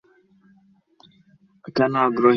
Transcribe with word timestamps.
কেউ 1.65 1.87
আগ্রহী 1.97 2.15
নন? 2.15 2.29